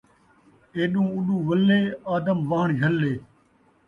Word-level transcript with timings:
ایݙوں 0.75 1.07
اوݙوں 1.13 1.39
ولے، 1.47 1.81
آدم 2.13 2.39
واہݨ 2.49 2.69
جھلے 2.79 3.13